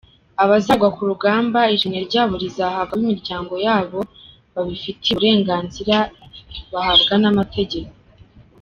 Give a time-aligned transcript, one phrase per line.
[0.43, 3.99] Abazagwa kurugamba ishimwe ryabo rizahabwa abo mu miryango yabo
[4.53, 5.97] babifitiye uburenganzira
[6.71, 7.93] bahabwa n’amategeko.